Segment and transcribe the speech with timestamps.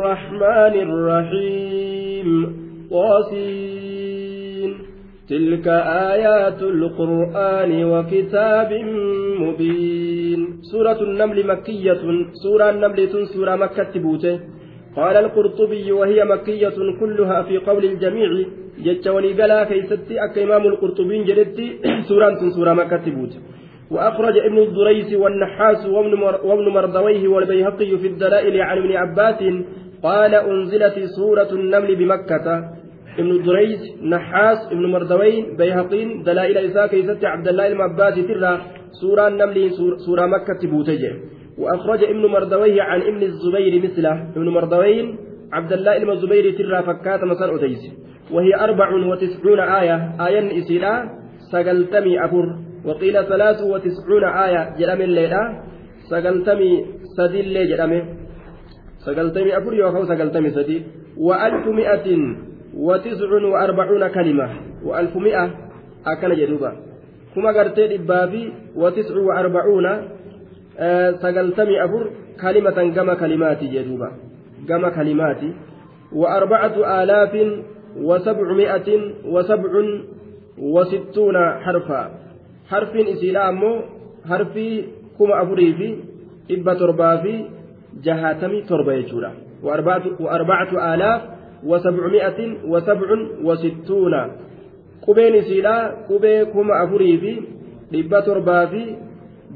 [0.00, 2.28] الرحمن الرحيم.
[2.90, 4.70] طاسين.
[5.28, 5.68] تلك
[6.12, 8.70] آيات القرآن وكتاب
[9.40, 10.40] مبين.
[10.72, 12.02] سورة النمل مكية.
[12.42, 14.40] سورة النمل سورة مكة بوته
[14.96, 18.30] قال القرطبي وهي مكية كلها في قول الجميع.
[18.84, 21.66] جت ولقلا كيستي أك إمام القرطبي جلدتي
[22.08, 23.40] سورة سورة مكة بوته
[23.90, 25.86] وأخرج ابن الدريس والنحاس
[26.44, 29.42] وابن مردويه والبيهقي في الدلائل عن ابن عباس
[30.02, 32.46] قال أنزلت سورة النمل بمكة.
[33.18, 38.60] ابن الدريس نحاس ابن مردوين بيهقين دلائل إساء كيست عبد الله المعباس ترى
[39.00, 39.70] سورة النمل
[40.06, 41.12] سورة مكة بوتجة.
[41.58, 44.30] وأخرج ابن مردويه عن ابن الزبير مثله.
[44.36, 45.16] ابن مردوين
[45.52, 47.82] عبد الله بن الزبير ترى فكات مسار أديس.
[48.30, 49.96] وهي أربع وتسعون آية.
[50.26, 50.94] آية إسيلا
[51.52, 52.46] سقلتمي أفر.
[52.84, 55.40] وقيل ثلاث وتسعون آية جرم الليلة.
[56.10, 56.84] سقلتمي
[57.16, 58.19] سدل جرم.
[59.04, 60.82] سقلتمي أفر يوكو سقلتمي سدي
[61.16, 62.06] وألف مئة
[62.76, 64.48] وتسع وأربعون كلمة
[64.84, 65.44] وألف مئة
[66.06, 66.72] أكن جدوبا
[67.34, 69.86] كما قرتي إبابي وتسع وأربعون
[71.20, 72.04] sagaltamii afur
[72.40, 74.08] kalimatan gama kalimaati jedhuuba
[74.68, 75.50] gama kalimaati.
[76.12, 77.34] وأربعة آلاف
[77.96, 78.88] وسبعمائة
[79.24, 79.72] وسبع
[80.58, 82.10] وستون حرفا
[82.68, 83.82] حرف إسيلا أمو
[84.28, 84.84] حرفي
[85.18, 85.96] كما أفري في
[86.50, 87.22] إبا تربا
[88.04, 91.20] جهاتمي تربا يجورا وأربعة, وأربعة آلاف
[91.64, 93.08] وسبعمائة وسبع
[93.44, 94.14] وستون
[95.06, 95.76] قبين إسيلا
[96.10, 97.32] قبي كما أفري في
[97.94, 98.96] إبا تربا في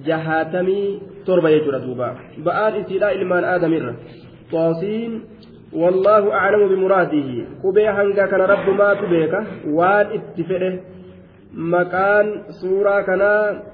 [0.06, 2.08] جهاتمي torba jechuudha duuba
[2.46, 3.92] ba'aan isiidhaa ilmaan aadamirra
[4.52, 5.12] xoosiin
[5.82, 9.40] wallaahu aclamu bimuraadihi qubee hanga kana rabbumaatu beeka
[9.78, 10.70] waan itti fedhe
[11.74, 13.73] maqaan suuraa kanaa haadihi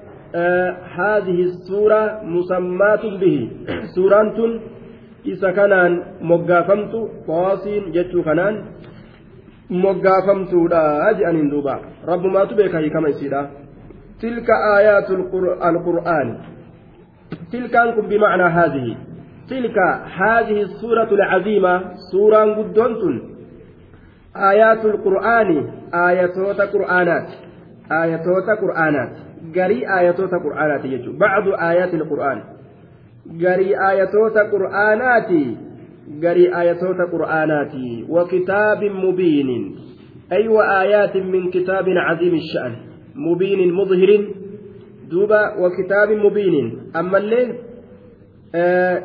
[1.67, 3.41] suura musammaatun bihi
[3.95, 4.61] suuraan tun
[5.23, 8.55] isa kanaan moggaafamtu xoosiin jechuu kanaan
[9.69, 11.79] moggaafamtuudha je'aniin duuba
[12.11, 13.41] rabbumaatu beeka hiikama isiidha
[14.21, 15.19] tilka aayaatu
[15.69, 16.33] alqur'aani
[17.51, 17.75] تلك
[18.09, 18.97] بمعنى هذه
[19.49, 19.77] تلك
[20.21, 21.73] هذه السورة العظيمة
[22.11, 23.23] سورة قدونت
[24.35, 25.49] آيات القرآن
[25.93, 26.59] آياتوت
[27.89, 29.21] ayatoota qur'aanaati.
[29.53, 32.41] Garii ayatoota qur'aanaati jechuudha bacdu ayaati qur'aan.
[33.43, 35.57] Garii ayatoota qur'aanaati.
[36.19, 38.05] Garii ayatoota qur'aanaati.
[38.09, 39.63] Wa kitaabin mubiinin.
[40.29, 40.63] Ay wa
[41.13, 42.75] min kitaabin caziimi sha'an.
[43.15, 44.23] Mubiinin mudhirin.
[45.09, 46.91] Duuba wa kitaabin mubiinin.
[46.93, 47.59] Ammallee
[48.53, 48.95] eh,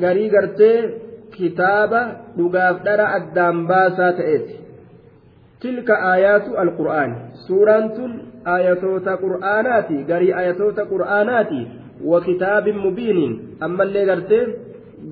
[0.00, 2.00] garii gartee kitaaba
[2.36, 4.59] dhugaaf dhara addaan baasaa ta'eeti.
[5.62, 7.12] Tilka aayaatu alqur'aan
[7.46, 8.12] suuraan tun
[8.54, 11.60] aayatoota qur'aanaati garii aayatoota qur'aanaati
[12.10, 13.32] wa kitaabin mubiinin
[13.68, 14.44] ammallee gartee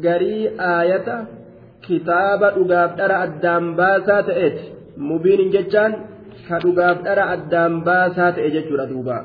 [0.07, 1.17] garii aayata
[1.89, 4.71] kitaaba dhugaaf dhara addaan baasaa ta'eeti
[5.11, 5.99] mubiinin jechaan
[6.49, 9.19] ka dhugaaf dhara addaan baasaa ta'e jechuudha duuba.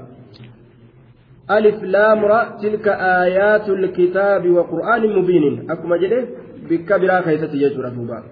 [1.51, 6.27] ألف لام را تلك آيات الكتاب وقرآن مبين أكما جده
[6.69, 8.23] بكبرا كيست يجرى دوبا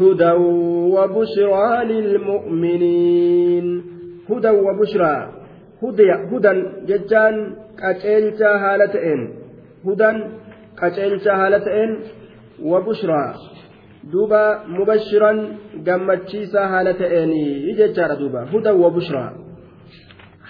[0.00, 0.32] هدى
[0.94, 3.66] وبشرى للمؤمنين.
[4.30, 5.32] هدى وبشرى.
[5.82, 6.52] هدى هدى
[6.88, 9.20] ججان قتلتا هالتين
[9.86, 10.10] هدى
[10.82, 11.90] قتلتا هالتين
[12.62, 13.34] وبشرى.
[14.12, 15.32] دوبا مبشرا
[15.86, 17.30] قمتشيسا هالتين
[17.68, 18.40] يججار دوبا.
[18.52, 19.26] هدى وبشرى.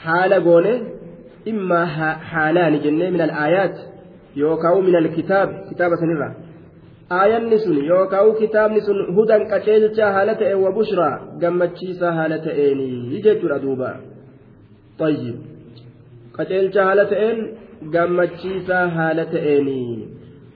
[0.02, 0.82] حال قوله
[1.48, 1.84] إما
[2.30, 3.76] حالان جنة من الآيات.
[4.36, 5.48] يوكاو من الكتاب.
[5.70, 6.00] كتابة
[7.12, 11.10] آية سن يوكاو كتاب سن هدى قتيلتا هالة وبشرى
[11.42, 13.90] قمتشيسا هالة إني يجتر أدوبا
[14.98, 15.36] طيب
[16.38, 17.36] قتيلتا هالة إن
[17.94, 20.08] قمتشيسا هالة إني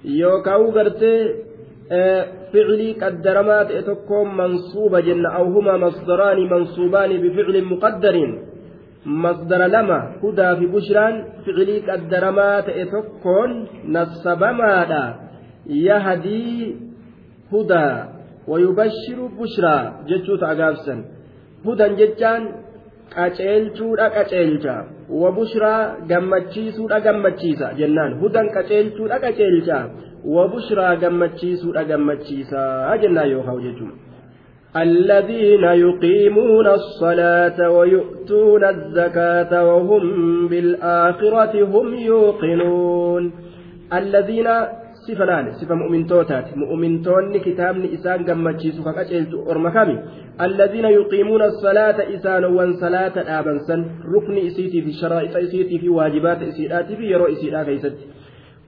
[0.04, 1.14] يوكاو قرتي
[2.52, 8.16] فعلي قدرما تأتكم منصوبة جنة أو هما مصدران منصوبان بفعل مقدر
[9.04, 11.14] masdara lama hudaa fi bushraan
[11.44, 13.52] ficilii qaddaramaa ta'e tokkoon
[13.94, 15.02] nassabamaadha
[15.66, 16.76] yahdii
[17.50, 18.06] hudaa
[18.46, 21.04] wayubashiru bushraa jechuuta agaabsan
[21.64, 22.48] hudan jechaan
[23.14, 24.74] qaceelchuudha qaceelcha
[25.22, 29.78] wabushraa gammachiisuudha gammachiisa jennaan hudan qaceelchuudha qaceelcha
[30.36, 32.62] wabushraa gammachiisuudha gammachiisa
[33.02, 34.12] jennaan yookaan jechuudha.
[34.76, 40.04] الذين يقيمون الصلاة ويؤتون الزكاة وهم
[40.48, 43.32] بالآخرة هم يوقنون
[43.92, 44.48] الذين
[45.74, 49.96] مؤمن توتات مؤمن توني كتاب إسان قمتشيس فقجلت أرمكامي
[50.40, 53.76] الذين يقيمون الصلاة إسان وان صلاة آبنسا
[54.14, 57.68] ركن إسيتي في شرائط إسيتي في واجبات إسيرات في يرو إسيرات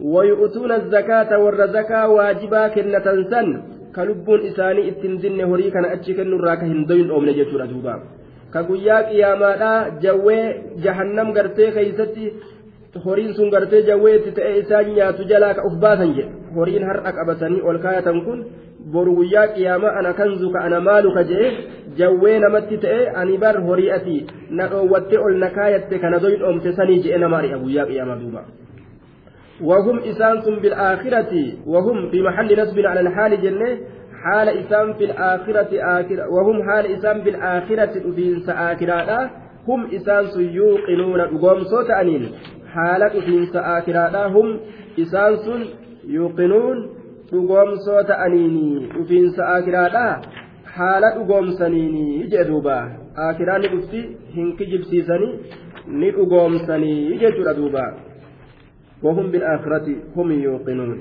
[0.00, 3.48] ويؤتون الزكاة والرزكاة واجبا كنة سن
[3.96, 7.94] كلبون إساني اتنزن هري كان أتشي كنو راكا هندوين أومن جتشورا دوبا
[8.54, 9.72] كقويا قياماتا
[10.02, 10.38] جوي
[10.84, 12.26] جهنم غرتي خيستي
[13.05, 17.62] horiin sun gartee jawweetti ta'e isaan nyaatu jalaa ka uf baasan jedhe horiin har'a qabatanii
[17.69, 18.44] ol kaayatan kun
[18.93, 21.49] boru guyyaa qiyaamaa ana kanzu ka ana maalu ka jedhe
[21.99, 24.19] jawwee namatti ta'e ani bar horii ati
[24.50, 28.44] na dhoowwattee ol na kaayatte kana doyin oomte sanii jedhe nama ari'a guyyaa qiyaamaa duuba.
[29.61, 31.32] وهم إسانس بالآخرة
[31.67, 33.79] وهم في محل نصب على الحال جنة
[34.23, 39.31] حال إسام في الآخرة آخرة وهم حال إسام بالآخرة في آخرة
[39.69, 42.32] هم إسانس يوقنون قوم صوت أنين
[43.17, 44.55] dhufiinsa aakiraadhaa hum
[45.05, 45.67] isaan sun
[46.17, 46.81] yuuqinuun
[47.32, 50.23] dhugoomsoo ta'aniini dhufiinsa aakiraadhaa
[50.79, 52.79] haala dhugoomsaniini jee duuba
[53.26, 54.03] aakiraa ni dhufti
[54.38, 55.32] hin kijibsiisanii
[56.00, 57.87] ni dhugoomsanii jechuudha duuba
[59.05, 59.87] وهم بالآخرة
[60.17, 61.00] هم يوقنون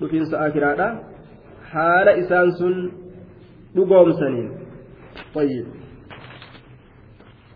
[0.00, 0.88] لفين سآكرادا
[1.70, 2.90] حال إسان سن
[3.74, 4.50] لقوم سنين
[5.34, 5.66] طيب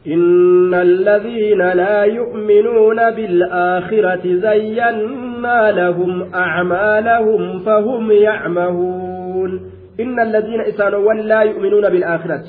[0.06, 9.60] إن الذين لا يؤمنون بالآخرة زينا لهم أعمالهم فهم يعمهون.
[10.00, 12.44] إن الذين إسانوا لا يؤمنون بالآخرة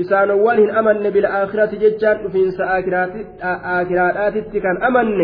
[0.00, 3.12] إسانوا هن أمن بالآخرة ججان فين آكرات
[4.64, 5.18] كان أمن.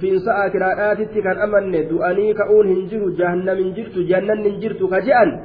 [0.00, 1.88] فين آكرات كان أمن.
[1.88, 5.40] دؤني كأون هنجر جهنم جرت جنن جرت كجأن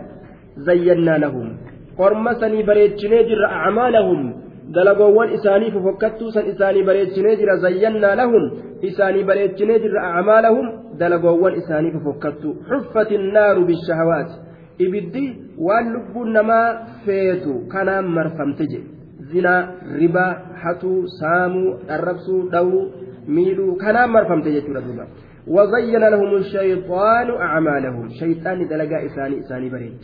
[0.58, 1.58] زينا لهم.
[2.00, 4.43] قرمسني بريتشني جر أعمالهم.
[4.76, 8.46] Dalagoowwan isaanii fofokkattuu san isaanii bareechinee jira zayyannaa lahum
[8.90, 10.72] isaanii bareechinee jirra acmaalahum
[11.02, 14.36] dalagoowwan isaanii fofokkattuu xuffati naaru bishahawaati
[14.86, 15.26] ibiddi
[15.68, 16.68] waan lubbuun namaa
[17.06, 18.90] feetu kanaan marfamte jedhe
[19.34, 19.60] zinaa
[20.00, 20.32] ribaa
[20.64, 22.88] hatuu saamuu dharrabsuu dhawuu
[23.38, 25.08] miidhuu kanaan marfamte jechuudha duuba
[25.48, 30.04] وزين لهم الشيطان أعمالهم شيطان دلقا إساني إساني بريج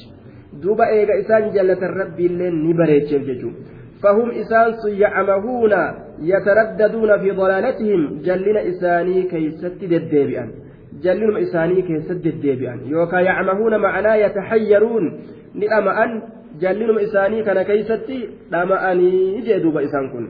[0.62, 3.52] دوبا إيغا إساني جلة الرب اللي نبريج جيجو
[4.04, 5.74] فهم إسانس يعمهون
[6.22, 10.52] يترددون في ضلالتهم جلنا إساني كيست دديبئا
[11.04, 15.22] جلنهم إساني كيست دديبئا يوكا يعمهون معنا يتحيرون.
[15.56, 16.22] نأمأن
[16.62, 18.10] جلنهم إساني كان كيست.
[18.52, 20.28] نأمأني جدوب إسان كن.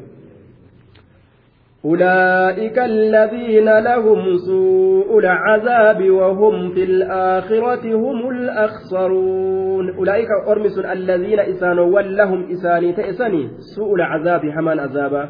[1.86, 9.96] أولئك الذين لهم سوء العذاب وهم في الآخرة هم الأخسرون.
[9.98, 13.50] أولئك أرمس الذين إسانوا لهم إساني تأسني.
[13.76, 15.30] سوء العذاب حمان عذابا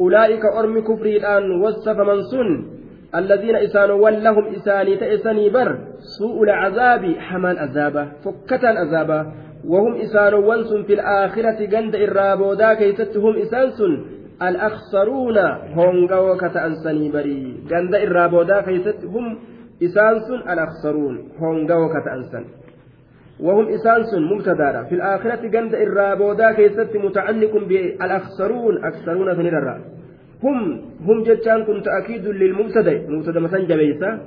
[0.00, 2.64] أولئك أرم كفري الآن وصف من سن.
[3.14, 5.78] الذين إسانوا لهم إساني تأسني بر.
[6.18, 9.32] سوء العذاب حمان عذابا فكة عذابا
[9.68, 12.74] وهم إسانوا في الآخرة جند إرابودا
[14.40, 15.38] كيستهم إسانسن الأخسرون
[15.74, 19.38] هونغا وكتأنسني بري جند الرابودا كيست هم
[19.82, 21.28] إسانسون الأخسرون.
[21.38, 22.44] هونغا وكتأنسن
[23.40, 24.82] وهم إسانسون مبتدارا.
[24.82, 28.84] في الآخرة جند الرابودا كيست متعلق بالأخسرون.
[28.84, 29.80] أكثرون الرا
[30.42, 33.06] هم هم جتان كنت أكيد للمبتدأ.
[33.08, 34.18] مبتدأ مثلا جبيسة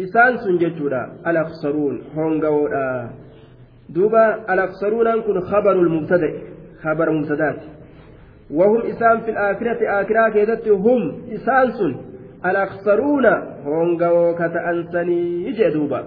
[0.00, 2.02] إسانسون جتورا الأخسرون.
[2.14, 3.10] هونغا
[3.88, 6.32] دوبا الأخسرون كن خبر المبتدأ.
[6.82, 7.56] خبر مبتدأ
[8.54, 11.96] وهم إسان في الآخرة آخرة كيدت هم إسان سن.
[12.50, 13.26] الأخسرون
[13.66, 16.02] هونغا كتأنسني جدوبا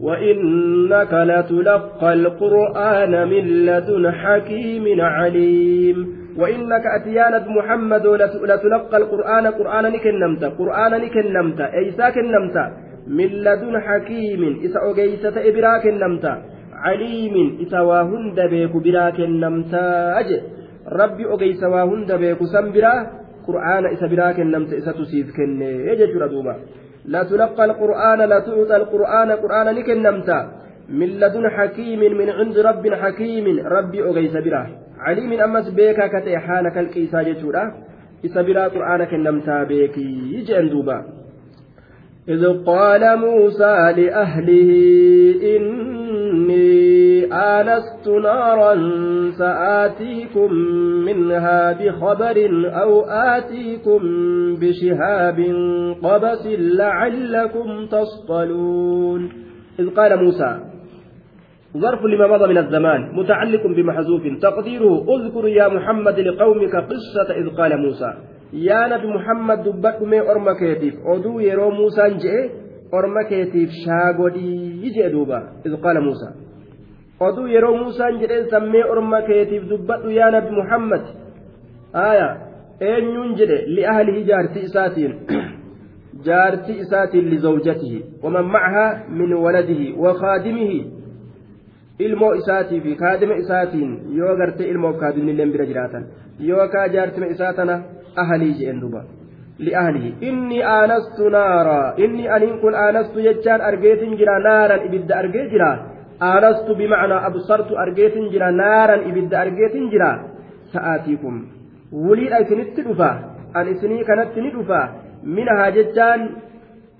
[0.00, 5.96] وإنك لتلقى القرآن من لدن حكيم عليم.
[6.38, 8.06] وإنك أتيانت محمد
[8.50, 12.56] لتلقى القرآن قرآن نكنمت قرآن نكنمت إيسا كنمت.
[13.08, 16.26] من لدن حكيم إسا أغيسة إبراك نمت
[16.72, 19.74] عليم إسا واهند بيك براك نمت
[20.20, 20.40] أجل.
[20.86, 23.06] Rabbi ogeysa waa hunda beeku san biraa
[23.46, 26.54] qur'aana isa biraa kennamte isatu siif kenne jechuudha duuba.
[27.08, 30.50] لتلقى القرآن لتؤتى القرآن قرآن نكنمتا
[30.88, 34.66] من لدن حكيم من عند رب حكيم ربي أغيس بره
[34.98, 37.74] عليم أمس بيكا كتئ حالك الكيسا جتورا
[38.24, 41.04] إسبرا قرآن كنمتا بيكي يجن دوبا
[42.28, 44.70] إذ قال موسى لأهله
[45.56, 46.95] إني
[47.32, 48.74] آنست نارا
[49.38, 50.52] سآتيكم
[51.08, 52.36] منها بخبر
[52.82, 54.00] أو آتيكم
[54.60, 55.38] بشهاب
[56.02, 59.32] قبس لعلكم تصطلون.
[59.78, 60.60] إذ قال موسى
[61.76, 64.22] ظرف لما مضى من الزمان متعلق بمحذوف.
[64.42, 68.10] تقديره اذكر يا محمد لقومك قصة إذ قال موسى
[68.52, 70.94] يا نبي محمد dubbadhu mee ummata keetiif.
[71.06, 72.50] odoo yeroo موسى je'e
[72.94, 75.42] ummata keetiif شاغودي je'e duuba.
[75.66, 76.45] إذ قال موسى
[77.20, 81.04] oduu yeroo muusaan jedheen sammee orma keetiif dubbadhu yaa nabi muhammad
[82.08, 82.28] aya
[82.90, 85.14] eenyuun jedhe li'ahlihi jaartii isaatiin
[86.26, 87.92] جارتي إسات لزوجته
[88.24, 88.86] ومن معها
[89.18, 90.72] من ولده وخادمه
[92.06, 96.04] ilmoo isaatii fi kaadima isaatiin yoo gartee ilmoo kaadimni illee bira jiraatan
[96.48, 97.74] yookaan jaartima isaa tana
[98.22, 99.00] ahalii jeen duba
[99.66, 105.70] li'ahlihi inni aanastu naara inni aniin kun aanastu jechaan argeetin jira naaran ibidda argee jira
[106.78, 110.10] bimacnaa absartu argeetin jira naaran ibidda argeetin jira
[110.72, 111.34] sa'aatiikum
[111.92, 113.10] wuliidha isinitti dhufa
[113.54, 114.80] an isinii kanatti ni dhufa
[115.36, 116.22] minahaa jechaan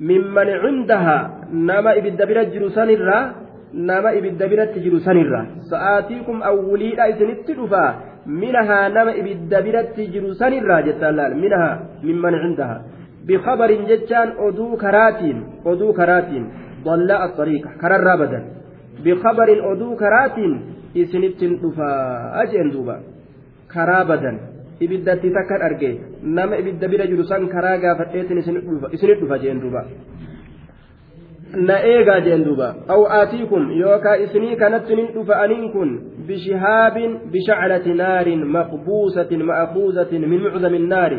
[0.00, 3.24] mimman cindahaa nama ibidda bira jiru sanirraa
[3.72, 7.82] nama ibidda biratti jiru sanirra sa'aatiikum awwuliidha isinitti dhufa
[8.26, 12.76] minahaa nama ibidda biratti jiru sanirra jettaan laal minahaa mimman cindaha
[13.26, 15.38] bikabarin jechaan oduu karaatiin
[15.72, 16.46] oduu karaatiin
[16.86, 18.44] dallaa axariiqa kararraa badan
[19.04, 20.54] bikabarin oduu karaatiin
[20.94, 22.96] isinittin dhufaa jeen duuba
[23.74, 24.38] karaa badan
[24.80, 25.90] ibiddatti takkan arge
[26.22, 29.84] nama ibidda bira jiru san karaa gaafadheetin isinit dhufa jeen duuba
[31.68, 35.90] na eegaa jeen duuba aw aatiikum yookaa isinii kanatti nin dhufa aniin kun
[36.28, 41.12] bishihaabin bishaclati naarin maqbuusatin ma'kuuzatin min mucdami النار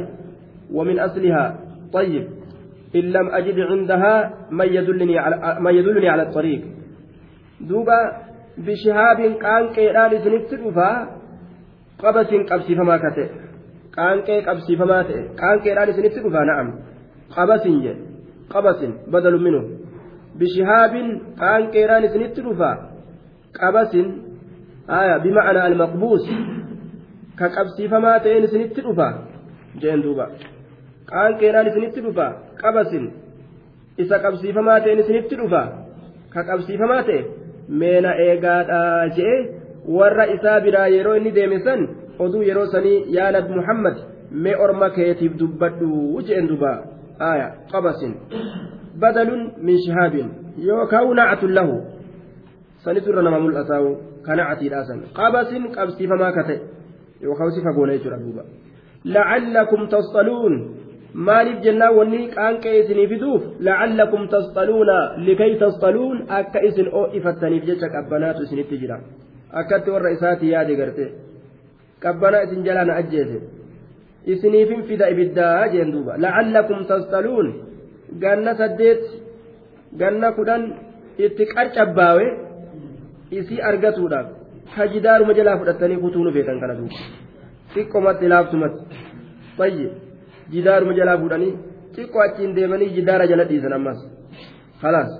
[0.73, 1.59] ومن أصلها
[1.93, 2.27] طيب
[2.95, 6.61] إن لم أجد عندها من يدلني على من يدلني على الطريق
[7.69, 7.97] duuba
[8.65, 10.89] bishihaabiin qaanqeedhaan isinitti dhufa
[12.01, 13.27] qabasiin qabsiifamaa ka ta'e.
[13.97, 15.21] Qaanqee qabsiifamaa ta'e.
[15.41, 16.67] Qaanqeedhaan isinitti dhufa na'am.
[17.35, 18.01] Qabasiin jedhe
[18.53, 19.61] qabasin badalu minu.
[20.39, 21.09] Bishihaabiin
[21.41, 22.71] qaanqeedhaan isinitti dhufa
[23.59, 24.07] qabasin
[25.23, 26.25] bima'ana almaqbuus
[27.39, 29.07] ka qabsiifamaa ta'een isinitti dhufa
[29.81, 30.25] jeen duuba.
[31.11, 32.27] Qaanqeedhaan isinitti dhufa
[32.61, 33.03] qabasin
[34.03, 35.63] isa qabsiifamaa ta'een isinitti dhufa
[36.33, 37.21] ka qabsiifamaa ta'e.
[37.69, 39.37] meena eegaadhaa jee
[39.99, 41.87] warra isaa biraa yeroo inni deeme san
[42.19, 43.97] oduu yeroo sanii yaalad muhammad
[44.31, 46.71] mee orma keetiif dubbadhu jeen duba
[47.19, 48.13] aya qabasin.
[48.97, 50.57] Badalun min shihaabin.
[50.57, 51.75] Yookaan nacatun lahu.
[52.83, 55.05] Sanitu irra nama mul'ataa'u kanacatiidha san.
[55.13, 56.61] Qabasin qabsiifamaa ka ta'e.
[57.21, 58.43] Yookaan si goona jechuudha duuba.
[59.05, 60.53] La'allakum tasxaluun
[61.13, 64.97] maaliif jennaan wanni qaanqee isinii fiduuf lacallakum tasxaluuna
[65.27, 68.97] likay tasxaluun akka isin oo'ifattaniif jecha qabbanaatu isinitti jira.
[69.59, 71.05] Akkatti warra isaati yaade garte.
[72.03, 73.37] Qabbanaa isin jalaa na ajjeese.
[74.33, 76.17] Isiniifin fida ibiddaa jeen duuba.
[76.23, 77.47] Lacallakum tasxaluun
[78.23, 79.03] ganna saddeet
[80.01, 80.63] ganna kudhan
[81.25, 82.25] itti qarcabbaawe
[83.39, 84.27] isii argatuudhaaf
[84.75, 86.99] hajidaaruma jalaa fudhattanii kutuunu feetan kana duuba.
[87.73, 88.83] Xiqqomatti laaftumatti
[89.57, 89.87] fayye
[90.53, 91.53] jidaaruma jalaa fuudhanii
[91.95, 93.99] xiqqoo achiin deemanii jidaara jala dhiisan ammas
[94.81, 95.11] khalaas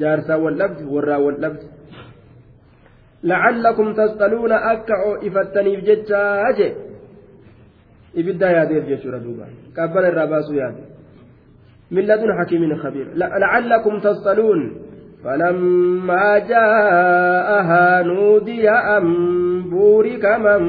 [0.00, 1.38] jaarsaa wal dhabdi warraa wal
[3.24, 4.94] لعلكم تسألون أكا
[5.26, 6.68] إفتني بجتشا أجي
[8.16, 9.46] إبدا يا ديف jechuudha duuba
[9.78, 10.88] قبل الرباسو يا ديف
[11.90, 14.60] من لدن حكيم خبير لعلكم تصطلون
[15.24, 19.04] فلما جاءها نودي أن
[19.70, 20.60] بورك من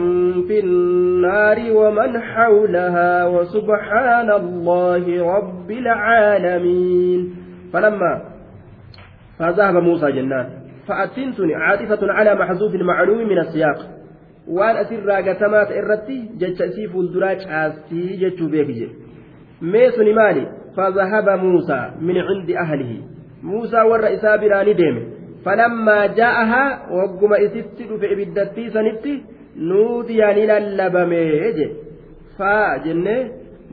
[0.48, 7.36] في النار ومن حولها وسبحان الله رب العالمين.
[7.74, 8.22] فلما
[9.40, 10.48] فذهب موسى جنات
[10.88, 13.94] فأتنتني عاطفة على محذوف المعلوم من السياق.
[14.48, 18.90] waan asirraa gatamaa ta'e irratti jecha isii fuulduraa caastii jechuu beeki
[19.62, 20.48] mee suni maali
[23.50, 25.02] muusaa warra isaa biraa ni deeme.
[25.44, 29.14] Falammaa jaa'ahaa wagguma isitti dhufe ibiddattii sanitti
[29.70, 31.66] nuudiyaan ni lallabamee je
[32.38, 33.22] faa jennee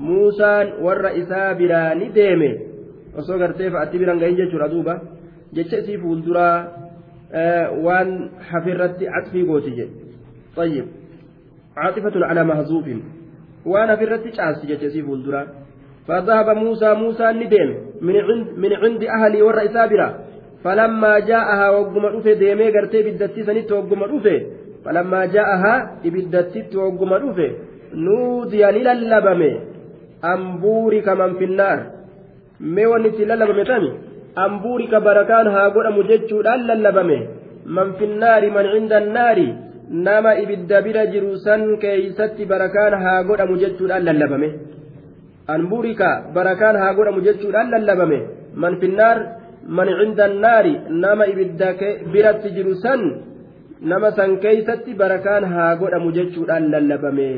[0.08, 2.50] muusaan warra isaa biraa ni deeme.
[3.18, 4.94] Osoo gartee fa'aatti biraan ga'in jechuudha duuba.
[5.54, 6.56] Jecha isii fuulduraa
[7.86, 8.10] waan
[8.50, 9.94] hafirratti atfii gooti jedhe.
[10.56, 10.86] Xayyib
[11.74, 13.00] caaxifatun calaa mahzuufin
[13.72, 15.46] waan hafirratti caasti jecha isii fuulduraa.
[16.08, 17.68] فذهب موسى موسى ندم
[18.00, 20.08] من عند من عند أهلي والرئيس برا
[20.64, 24.38] فلما جاءها وقم رفه ديمي قرتي بدتي سنت وقم رفه
[24.84, 27.50] فلما جاءها بدتي وقم رفه
[28.04, 29.52] نودي للبمه
[30.34, 31.78] أنبورك من في النار
[32.60, 33.90] wanni itti lallabame tami
[34.36, 37.18] ambuurika barakaan haa godhamu jechuudhaan lallabame
[37.76, 39.48] man finnaari man cinda annaari
[40.06, 44.48] nama ibidda bira jiru san keeysatti barakaan haa godhamu jechuudhaan lallabame
[45.46, 48.20] anbuurika barakaan haa godhamu jechuudhaan lallabame.
[48.54, 49.16] Man finnaar
[49.78, 51.74] man cinda annaari nama ibidda
[52.12, 53.02] biratti jiru san
[53.80, 57.30] nama san keeysatti barakaan haa godhamu jechuudhaan lallabame.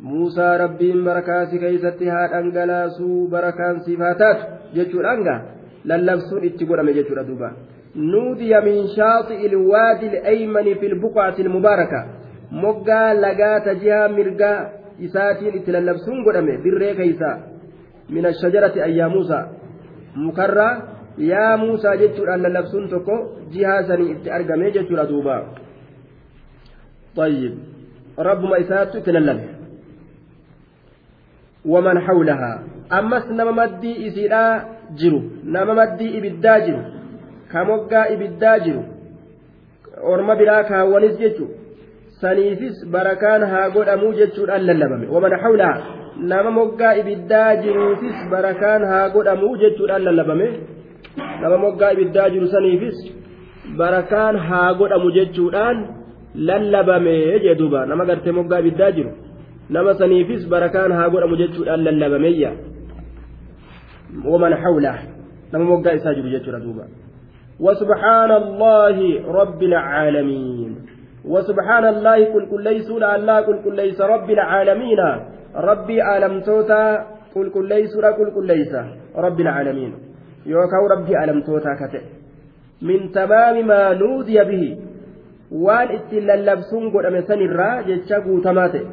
[0.00, 4.44] Muusaa rabbiin barakaasi keeysatti haa dhangalaasuu barakaan siif taatu
[4.76, 5.40] jechuudhaan gaa
[5.84, 7.50] lallabsuun itti godhame jechuudha duuba.
[7.94, 12.06] Nuudiya min shaaxi'i ilwaadi ilaymani fi lbuqacati ilmubaaraka
[12.62, 14.58] moggaa lagaata jihaa mirgaa
[15.07, 17.35] isaatiin itti lallabsuun godhame dirree keeysaa
[18.09, 19.45] min ashajarati ayyaa muusaa
[20.25, 20.73] mukarraa
[21.31, 23.15] yaa muusaa jechuudhaan lallabsuun tokko
[23.53, 25.39] jihaa sanii itti argamee jechuudha duuba
[27.15, 27.53] طيب
[28.19, 29.39] ربما إساتو تللم
[31.65, 32.63] ومن حولها
[32.99, 34.43] أمس نما مدي إسيرا
[34.99, 36.81] جرو نما مدي إبدا جرو
[37.51, 38.83] كموغا إبدا جرو
[40.03, 41.49] orma biraa kaawwanis jechu
[42.23, 45.75] saniifis barakaan haa godhamuu jechuudhaan lallabame waman hawlaa
[46.33, 50.49] nama moggaa ibiddaa jiruufis barakaan haa godhamuu jechuudhaan lallabame
[51.41, 52.97] nama moggaa ibiddaa jiru saniifis
[53.77, 55.77] barakaan haa godhamu jechuudhaan
[56.49, 59.11] lallabame jee duuba nama gartee moggaa ibiddaa jiru
[59.69, 62.51] nama saniifis barakaan haa godhamu jechuudhaan lallabameyya
[64.31, 64.97] waman hawlaa
[65.51, 66.87] nama moggaa isaa jiru jechuudha duuba
[67.65, 68.97] وسبحان الله
[69.39, 70.71] رب العالمين
[71.28, 75.00] وسبحان الله كل كل ليس الله كل كل ليس رب العالمين
[75.56, 76.84] ربي ألم توتا
[77.34, 78.72] كل كل ليس كل كل ليس
[79.16, 79.92] رب العالمين
[80.46, 82.02] يوكاو ربي ألم توتا كتئ
[82.82, 84.64] من تمام ما نودي به
[85.64, 88.86] waan itti lallabsuun godhame sanirraa jecha guutamaa ta'e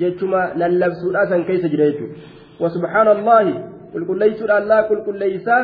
[0.00, 2.16] jechuma lallabsuudhaa san keessa jira jechuudha
[2.62, 3.52] wasubhaana allahi
[3.92, 5.60] qulqulleessuudha allah qulqulleessaa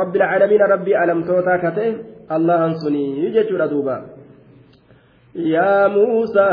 [0.00, 1.90] rabbi alcaalamiina rabbii alamtootaa ka ta'e
[2.36, 3.96] allahan sunii jechuudha duuba
[5.38, 6.50] يا موسى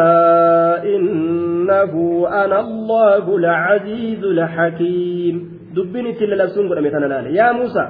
[0.96, 1.94] إنه
[2.28, 5.36] أنا الله العزيز الحكيم.
[5.76, 7.86] دبني تلا لسون قرمتنا الآن يا موسى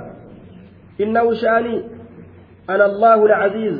[1.01, 1.83] إنه شأني
[2.69, 3.77] أنا الله العزيز.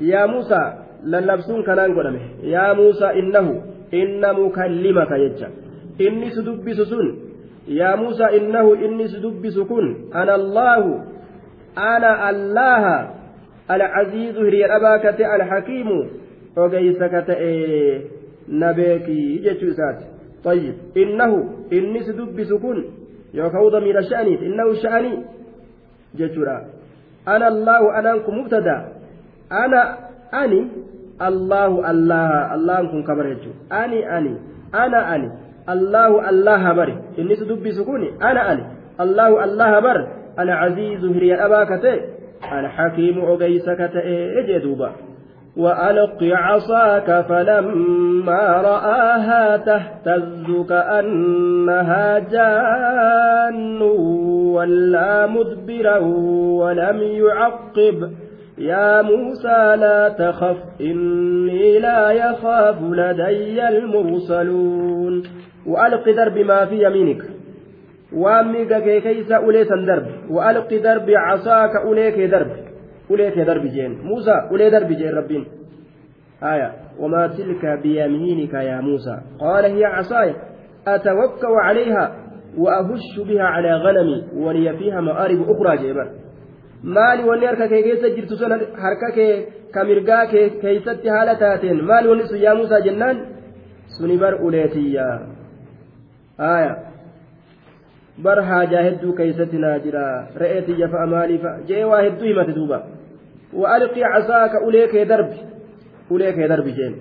[0.00, 0.62] يا موسى
[1.04, 3.62] لن لبسون كنان قرمه يا موسى إنه
[3.94, 5.48] إن مكلمك يجا.
[6.00, 7.18] إني سدب سسون
[7.68, 11.04] يا موسى إنه إني سدب سكون أنا الله
[11.78, 13.15] أنا الله
[15.24, 16.06] alhakiimu
[16.56, 18.02] ogeysa ka ta'e
[18.48, 20.04] na beekii jechuu isaati
[20.46, 21.32] طيب إنه
[21.72, 22.84] إني سدبس كن
[23.34, 25.12] يوكو ضمير شأني إنه شأني
[26.14, 26.64] جتورا
[27.28, 28.76] أنا الله أنا مبتدا
[29.52, 29.98] أنا
[30.34, 30.60] أني
[31.18, 34.36] allahu allaha allahan kun kabar jechuudha ani ani
[34.72, 35.28] ana ani
[35.66, 38.64] allahu allaha bari inni su dubbisu kun ana ani
[39.00, 39.98] allahu allaha bar
[40.36, 41.08] alcaziizu
[43.88, 44.92] ta'e jee duuba
[45.56, 53.82] وألق عصاك فلما رآها تهتز كأنها جان
[54.52, 55.98] ولا مدبرا
[56.60, 58.10] ولم يعقب.
[58.58, 65.22] يا موسى لا تخف إني لا يخاف لدي المرسلون.
[65.66, 67.35] وألق درب ما في يمينك.
[68.12, 72.50] وأمك كيس ulee san darbi وألق درب عصاك ulee kee darbi
[73.10, 75.46] ulee kee darbi jedheen موسى ulee darbi jedheen ربين
[76.42, 80.34] آية وما تلك بيمينك يا موسى قال هي عصاي
[80.86, 82.16] أتوكأ عليها
[82.58, 86.10] وأهش بها على غنمي ولي فيها مآرب أخرى جيبا
[86.82, 88.52] maali wanni harka kee keessa jirtu sun
[88.84, 91.80] harka kee ka mirgaa kee keeysatti haala taateen?
[91.82, 93.16] Maali wanni sun yaa muusaa jennaan?
[93.96, 95.06] Suni bar uleetiyya
[96.38, 96.85] aya
[98.24, 100.04] bar haajaa hedduu keeysatti naa jira
[100.42, 102.78] re'ee tiyya fa'a jee waa hedduu himate duuba
[103.56, 105.36] وألقي عصاك أوليك دربي
[106.10, 106.96] أوليك دربي جين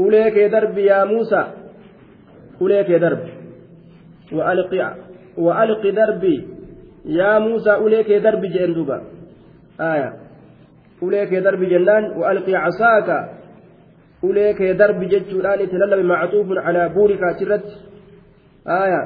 [0.00, 1.46] أوليك دربي يا موسى
[2.60, 3.32] أوليك دربي
[4.32, 4.94] وألقي
[5.38, 6.56] وألقي دربي
[7.06, 8.96] yaa muusaa ulee kee darbi jeen duuba
[9.78, 10.12] aya
[11.00, 13.18] ulee kee darbi jennaan waalqi casaaka
[14.28, 17.74] ulee kee darbi jechuudhaan itti lallabe macxuufun calaa buurika achirratti
[18.78, 19.00] aya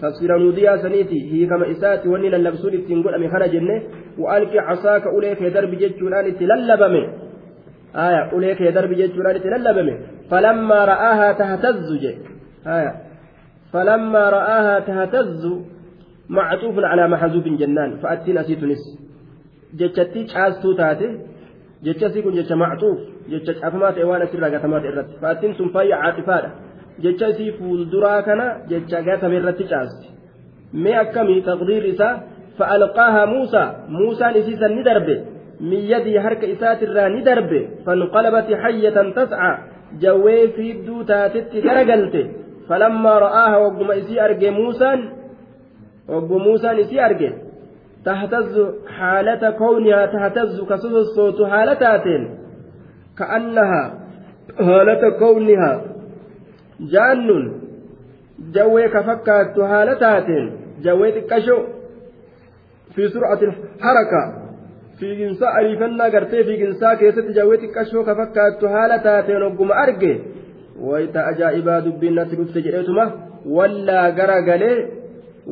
[0.00, 3.82] tafsiira nuudiyaa saniiti hiikama isaati wanni lallabsuun ittiin godhame kana jenne
[4.18, 7.02] waalqi casaaka ulee kee darbi jechuudhaan itti lallabame
[8.04, 9.98] aya ulee kee darbi jechuudhaan itti lallabame
[10.30, 12.16] falammaa ra'aahaa tahtazzu je
[12.78, 12.94] aya
[13.72, 15.42] فلما رآها تهتز
[16.28, 18.82] معطوف على محذوف جنان فأتين أسيتنس
[19.78, 21.08] جتشتي شاستو تاتي
[21.84, 22.98] جتشسي كن جتش معطوف
[23.28, 25.92] جتش أفمات إوانا سرى قتمات إرت فأتين سنفاي
[27.02, 30.08] جتشسي فولدرا كان جتش قتم إرت شاستي
[30.72, 32.10] ما أكمي تقدير إسا
[32.58, 35.18] فألقاها موسى موسى نسيسا ندربه
[35.60, 39.52] من يدي حرك إسات الرا ندربه فانقلبت حية تسعى
[40.02, 42.26] جوي في الدو تاتت كرقلته
[42.68, 44.90] فلما رآها وقم إسي أرجي موسى
[46.08, 47.30] وقم موسى إسي أرجي
[48.04, 48.54] تهتز
[48.98, 52.04] حالة كونها تهتز كسوس الصوت حالتات
[53.18, 53.82] كأنها
[54.58, 55.72] حالة كونها
[56.80, 57.52] جان
[58.54, 60.26] جوي كفكات حالتات
[60.84, 61.58] جوي تكشو
[62.94, 64.48] في سرعة الحركة
[65.00, 70.10] fiiginsa ariifannaa gartee fiiginsaa keessatti jawwee xiqqashoo ka fakkaattu haala taateen ogguma arge
[70.86, 73.04] wayita ajaa'ibaa dubbiin natti dhufte jedheetuma
[73.56, 74.78] wallaa garagalee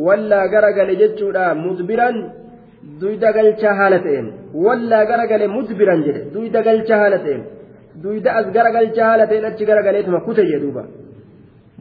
[0.07, 2.19] wallaa garagale jechuudha mudbiran
[3.01, 4.27] duyda galchaa haala ta'een
[4.67, 7.43] wallaa garagale mudbiran jedhe duyda galchaa haala ta'een
[8.03, 10.85] duyda as garagalchaa haala ta'een achi garagaleetuma kute jedhuuba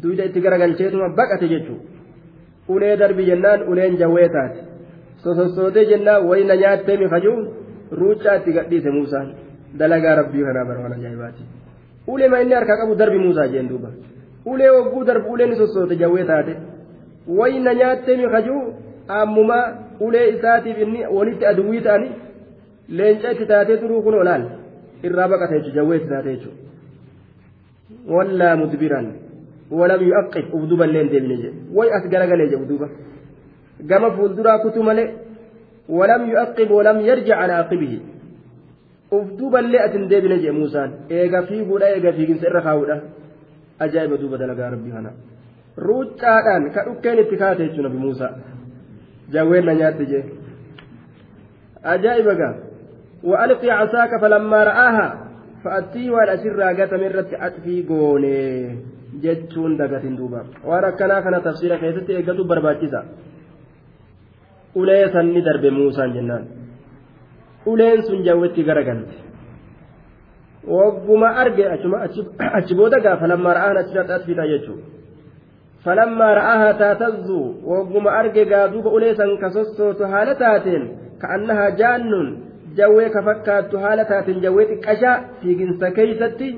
[0.02, 1.84] duyda itti garagalcheetuma baqate jechuudha
[2.74, 4.60] ulee darbi jennaan uleen jawwee taate
[5.24, 7.38] sosossootee jennaan wayna nyaattee mikajuu
[8.00, 9.30] ruuccaa itti gadhiise muusaan
[9.80, 11.44] dalagaa rabbii kanaa bara waan ajaa'ibaati
[12.14, 13.90] ulee ma inni harkaa qabu darbi muusaa jeen duuba
[14.54, 16.56] ulee wagguu darbu uleen sossoote jawwee taate
[17.40, 18.62] wayna nyaattee mikajuu
[19.20, 19.60] ammuma
[20.08, 22.12] ulee isaatiif inni walitti aduwwii ta'anii
[23.00, 24.44] leenca itti taatee turuu kun olaal
[25.10, 26.64] irraa baqate jechuudha jawwee itti taatee jechuudha
[28.16, 29.08] wallaa mudbiran
[29.72, 32.90] yu'aqqib ufduba illee hin deebine jedhe way as garagalee jedhu duuba
[33.90, 35.08] gama fuulduraa kutu malee
[35.90, 38.02] walam yu'aqqib walam yarjic calaa aqibihi
[39.12, 42.98] ufduba illee as hin deebine jedhe muusaan eega fiiguudha eega fiiginsa irra kaa'uudha
[43.80, 45.12] ajaa'iba duuba dalagaa rabbii kana
[45.88, 48.34] ruuccaadhaan ka dhukkeen itti kaate jechuudha nabi muusaa
[49.34, 50.24] jawween na nyaatte jee
[51.84, 52.56] ajaa'iba gaa
[53.26, 54.64] وألقي عصاك فلما
[55.66, 58.40] رآها فأتي وأن أسر قتم الرت أطفي قوني
[59.24, 63.02] جتشون دقت دوبا وركنا كان تفسير كيست إيقظوا برباجسا
[64.76, 66.46] ulee sanni darbe muusaan jennaan
[67.66, 69.18] uleen sun jawwetti garagalti
[70.68, 71.66] wagguma arge
[72.58, 74.80] achi booda gaa falammaa ra'aan achirratti atfita jechuu
[75.86, 77.40] falammaa ra'aahaa taatazzu
[77.72, 80.84] wagguma arge gaa duuba ulee san ka sossootu haala taateen
[81.22, 82.28] ka'annahaa jaannun
[82.80, 86.50] jawwee ka fakkaattu haala taateen jawwee xiqqashaa fiiginsa keeysatti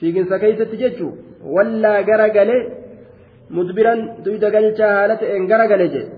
[0.00, 1.12] fiiginsa keeysatti jechuu
[1.56, 2.62] wallaa garagalee
[3.58, 6.14] mudbiran duyda galchaa haala ta'een garagale jedhe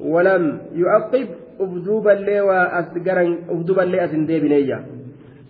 [0.00, 0.44] ولم
[0.82, 4.78] يعقب ufduuba illee waa as garan ufduuba illee as hin deebineeyya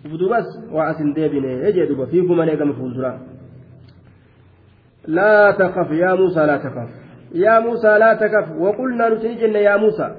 [0.05, 3.17] ufduubas waa as hin deebine jee duba fiigu malee gama fuulduraa
[6.01, 6.89] yaa muusaa laa takaf
[7.43, 10.11] yaa muusaa laa takaf waqulnaa nuti ni jenne yaa muusaa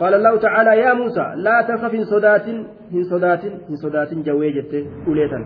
[0.00, 2.46] قال الله تعالى يا موسى لا تخف إن صدات
[2.94, 4.72] إن صدات إن صدات جويجت
[5.06, 5.44] أوليتا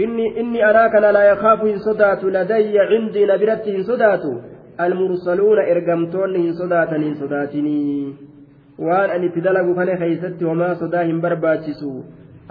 [0.00, 4.24] إني إني أراك لا يخاف إن صدات لدي عندي نبرت إن صدات
[4.80, 8.14] المرسلون إرقمتون إن صدات إن صداتني
[8.76, 11.90] keeysatti homaa sodaa hin barbaachisu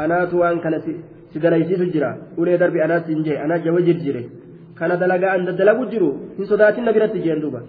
[0.03, 4.23] anaatu waan kana si dalaysiisu jira ulee darbi anaatti hin jee anaa jawa jirjire
[4.79, 7.61] kana dalagaa an daddalagu jiru hin sodaatin na biratti jeen duuba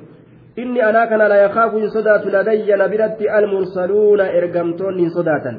[0.57, 5.59] inni anaa kana la yakaafu hin sodaatu ladayya na biratti almursaluuna ergamtoonni hin sodaatan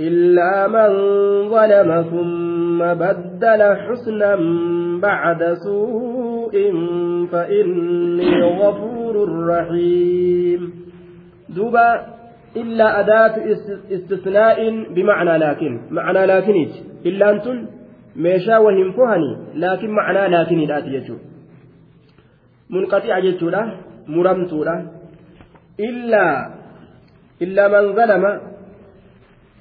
[0.00, 0.90] إلا من
[1.48, 4.36] ظلم ثم بدل حسنا
[5.00, 6.54] بعد سوء
[7.32, 9.14] فإني غفور
[9.48, 10.72] رحيم
[11.48, 11.88] دوبا
[12.56, 13.34] إلا أداة
[13.92, 14.58] استثناء
[14.94, 16.68] بمعنى لكن معنى لكن
[17.06, 17.66] إلا أنتم
[18.16, 21.24] meeshaa wahin fohani laakiin macnaa laakiniidhaati jechuudha
[22.74, 23.60] munqaxi'a jechuudha
[24.14, 24.74] muramtuudha
[25.88, 26.36] illaa
[27.40, 28.32] illaa man zalama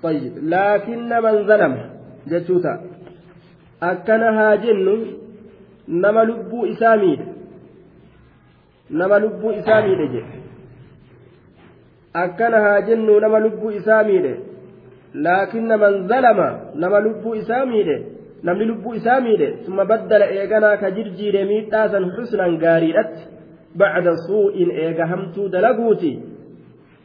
[0.06, 1.74] طيب لكن من ظلم
[2.28, 2.74] جتوتا
[6.74, 7.26] isaa miidhe
[8.90, 10.40] nama lubbuu isaa miidhe jedhe
[12.24, 14.34] akkana haa jennu nama lubbuu isaa miidhe
[15.14, 17.98] laakinna man zalama nama lubbuu isaa miidhe
[18.44, 23.35] namni lubbuu isaa miidhe summa baddala eeganaa ka jirjiire miidhaasan xusnan gaariidhatti
[24.72, 26.20] eega hamtuu dalaguuti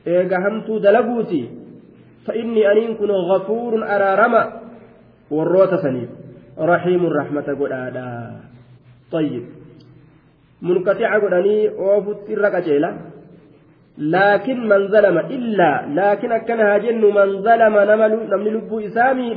[0.06, 1.60] eega hamtuu dalaguuti
[2.26, 4.60] فإني أن كن غفور أرارما
[5.30, 6.08] والروت سنيف
[6.58, 8.40] رحيم رحمة قدادا
[9.12, 9.44] طيب.
[10.62, 12.96] منقطع قداني أوفت الرقجيلة
[13.98, 15.86] لكن من ظلم إلا.
[15.94, 19.34] لكن أكنها جن من ظلم نمل لب إسامي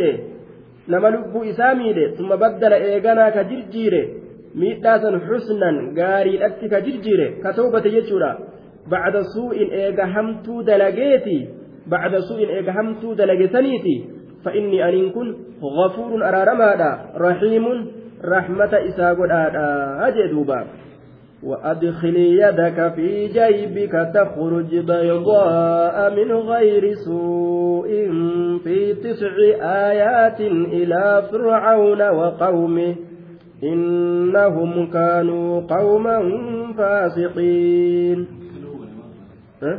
[0.90, 3.30] نمل لب إسامي ثم بدل إيغانا
[4.54, 8.32] كجرجيره miidhaasan xusnan gaariidhatti ka jirjire ka tawbate jechuudha
[8.90, 11.38] bacda suu'in eega hamtuu dalageeti
[11.90, 14.14] bacda suu'in eega hamtuu dalagesaniiti
[14.44, 17.66] فإني أن كن غفور أرارمادا رحيم
[18.26, 20.66] رحمة إسا قدادا أجدوبا
[21.44, 27.88] وأدخل يدك في جيبك تخرج بيضاء من غير سوء
[28.64, 32.96] في تسع آيات إلى فرعون وقومه
[33.64, 36.18] إنهم كانوا قوما
[36.78, 38.20] فاسقين
[39.64, 39.78] أه؟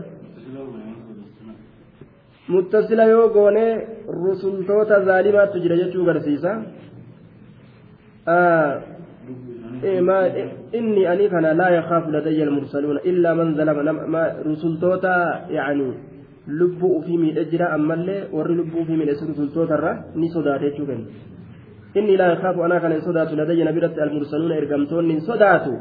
[2.48, 3.64] muttasila yoo goone
[4.22, 6.50] rusultoota zaalimaatu jira jechuu garsiisa
[10.78, 15.14] inni ani kana laa yakaafu ladayya almursaluuna illaa man zalama rusultoota
[15.50, 15.86] yani
[16.46, 21.06] lubbuu ufii miidhe jira ammallee warri lubbuu ufii miidhe rusultootarra ni sodaate jechuu kenna
[21.98, 25.72] inni laa yakaafu anaa kana hin sodaatu ladayya nabiratti almursaluuna ergamtoonni hin sodaatu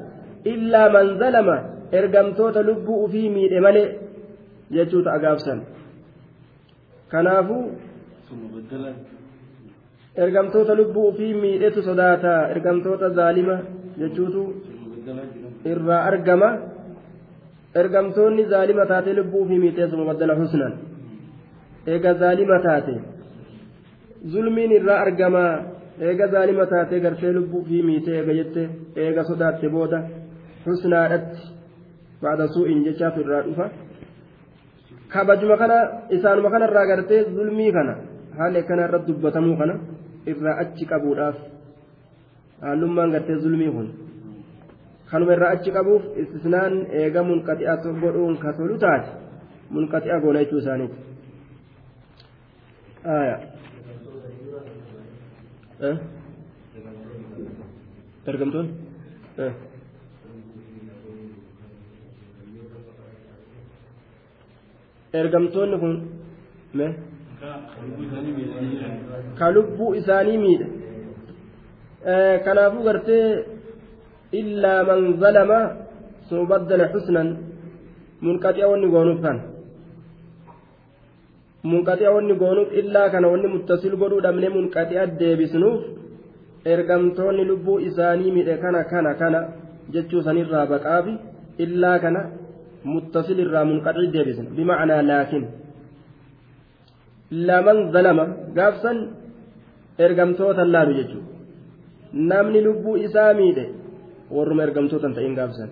[0.54, 1.58] illaa man zalama
[2.00, 3.88] ergamtoota lubbuu ufii miidhe malee
[4.76, 5.60] jechuuta agaabsan
[7.14, 7.64] kanaafuu
[10.26, 13.56] ergamtoota lubbuu ufii miidhetu sodaata ergamtoota zaalima
[14.02, 14.44] jechuutu
[15.74, 16.50] irraa argama
[17.82, 20.74] ergamtoonni zaalima taate lubbuu ufii miidhee suma baddala husnan
[21.94, 22.96] eega zaalima taate
[24.34, 25.44] zulmiin irraa argama
[26.00, 30.00] eega zaalima taate gartee lubbuu ufii miidhee eega jette eega sodaatte booda
[30.66, 31.42] husnaadhatti
[32.22, 33.70] baada suu'in jechaatu irraa dhufa
[35.14, 35.78] kabajuma kana
[36.18, 37.94] isaanuma kanarraa gartee zulmii kana
[38.38, 39.76] haala akkana irratti dubbatamuu kana
[40.34, 41.38] irraa achi qabuudhaaf
[42.62, 43.90] haalummaan gartee zulmii kun
[45.12, 49.10] kanuma irraa achi qabuuf istisnaan eega munqaxi'a godhuun ka tolu taate
[49.76, 50.98] munqaxi'a goona jechuu isaaniiti.
[58.32, 58.68] Ergamtoon
[65.20, 65.94] ergamtoonni kun
[69.40, 70.68] ka lubbuu isaanii miidhe
[72.46, 73.28] kanaafuu gartee
[74.40, 75.60] illaa man zalama
[76.28, 77.30] sun baddala xusnan
[78.26, 79.38] munqaxi'a wanni goonuuf kan
[81.72, 85.82] munqaxi'a wanni goonuuf illaa kana wanni muttasil godhuu dhabne munqaxi'a deebisnuuf
[86.74, 89.40] ergamtoonni lubbuu isaanii miidhe kana kana kana
[89.94, 91.14] jechuu sanirraa baqaafi
[91.66, 92.22] illaa kana
[92.94, 95.44] muttasil irraa munqaxii deebisna bimacnaa laakin
[97.48, 98.26] laman zalama
[98.58, 98.98] gaafsan
[100.06, 101.30] ergamtoota laalu jechuudha.
[102.30, 103.66] Namni lubbuu isaa miidhe
[104.36, 105.70] warruma ergamtootan ta'in gaafsan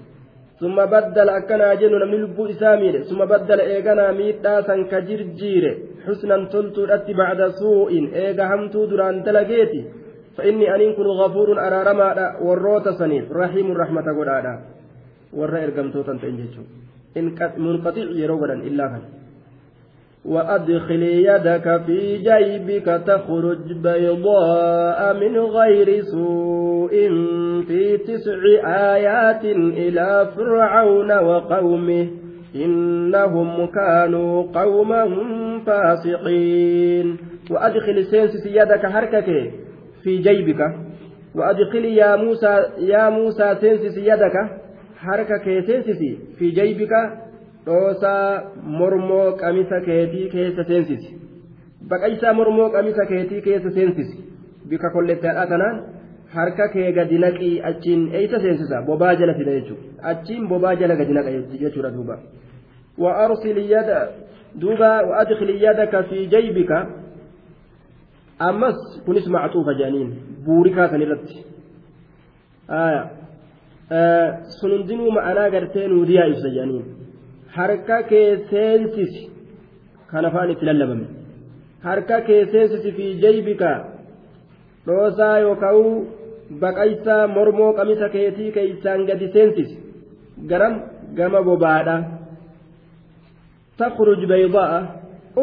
[0.93, 5.71] baddala akkanaa jennu namni lubbuu isaa miidhe summa baddala eeganaa miidhaa san ka jirjiire
[6.05, 9.81] xusnan toltuudhatti bacda suu'in eega hamtuu duraan dalageeti
[10.37, 12.07] فإني أنين كن غفور أرارما
[12.41, 14.53] وروت سنيف رحيم رحمة قدادا
[15.33, 16.63] ورا إرقمتوتا تنجيشو
[17.17, 17.25] إن
[17.57, 19.03] منقطع يروغدا إلا كان
[20.25, 26.89] وأدخل يدك في جيبك تخرج بيضاء من غير سوء
[27.67, 28.39] في تسع
[28.95, 32.07] آيات إلى فرعون وقومه
[32.55, 35.03] إنهم كانوا قوما
[35.65, 37.17] فاسقين.
[37.51, 39.51] وأدخل سينسس يدك حركك
[40.03, 40.61] في جيبك.
[41.35, 44.33] وأدخل يا موسى يا موسى سينسس يدك
[44.97, 45.99] حركك سينسس
[46.37, 46.91] في جيبك.
[47.65, 48.41] Dhoosaa
[48.79, 51.15] mormoo qamisa keetii keessa seensisi
[51.93, 54.17] baqaysaa mormoo qamisa keetii keessa seensisi
[54.73, 55.81] bika kollettaadhaa tanaan
[56.35, 61.19] harka kee gadi naqii achiin eeysa seensisa bobaa jala fida jechuudha achiin bobaa jala gadi
[61.19, 61.31] naqa
[61.63, 62.21] jechuudha duuba
[62.97, 63.89] وأرسل يد
[64.55, 66.71] دوبا وأدخل يدك في جيبك
[68.41, 70.09] أمس كنس معطوفة جانين
[70.45, 71.29] بوركا سنرت
[72.69, 73.11] آية
[73.91, 76.85] آه سنندنو معنا قرتين وديا يسجانين
[77.57, 79.23] harka kee seensisi
[80.11, 81.05] kan afaan itti lallabame
[81.87, 83.71] harka kee seensisi fi jaybika
[84.87, 85.85] dhoosaa yookaan
[86.61, 89.75] baqaysaa mormoo qamisa keetii keeysaan gadi seensisi
[90.49, 90.73] garam
[91.17, 91.95] gama bobaadha
[93.81, 94.77] takhruj baydaa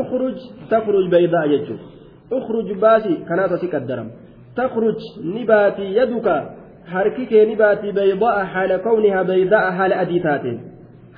[0.01, 0.39] ukhruj
[0.73, 1.81] takhruj baydaa jechuun
[2.39, 4.09] ukhruj baasi kanaatu asi qaddaram
[4.59, 5.01] takhruj
[5.35, 6.35] ni baatii yaduka
[6.95, 10.59] harki kee ni baatii baydaa haala kawnihaa baydaa haala adii taateen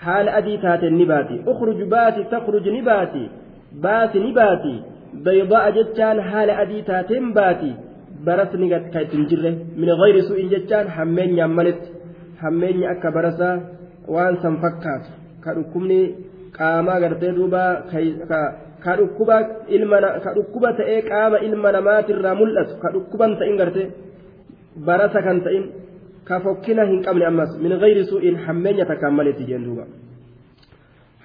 [0.04, 3.22] haala adii taateen ni baati ukhruj baati takhruj ni baati
[3.84, 4.74] baasi ni baati
[5.26, 7.70] baydaa jechaan haala adii taateen baati
[8.26, 11.88] barasni ka ittiin jirre min gayri su'in jechaan hammeenyaan maletti
[12.42, 13.56] hammeenya akka barasaa
[14.14, 15.10] waan san fakkaatu
[20.24, 23.88] ka dhukkuba ta'ee qaama ilma namaatirraa mul'atu ka dhukkuban ta'in gartee
[24.86, 25.64] barasa kan ta'in
[26.28, 29.84] ka fokkina hin qabne ammas min gayri su'in hammeenya takkaan maletti jeen duuba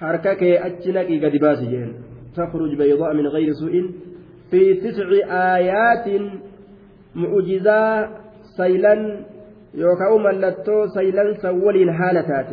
[0.00, 1.90] harka kee achi naqii gadi baasi jeen
[2.36, 3.74] تخرج بيضاء من غير سوء.
[4.50, 5.08] في تسع
[5.56, 6.06] آيات
[7.14, 8.08] معجزة
[8.56, 8.94] سيلا
[9.74, 12.50] يوكاو ملتو سيلا سول هالتات